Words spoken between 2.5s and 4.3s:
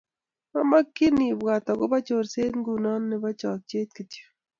ngung nebo chokchet kityo